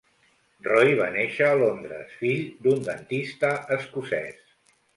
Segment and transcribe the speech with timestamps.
[0.67, 4.45] Roy va néixer a Londres, fill d'un dentista escocès.